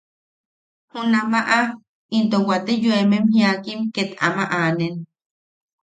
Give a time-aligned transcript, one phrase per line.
[0.91, 1.59] Junamaʼa
[2.17, 4.95] into wate yoemem jiakim ket ama anen.